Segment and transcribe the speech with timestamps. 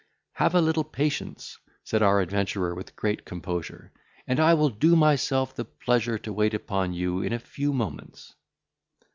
[0.33, 3.91] "Have a little patience," said our adventurer with great composure,
[4.25, 8.33] "and I will do myself the pleasure to wait upon you in a few moments."